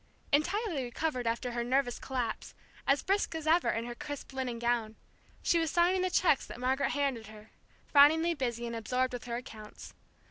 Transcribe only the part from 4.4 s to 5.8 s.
gown, she was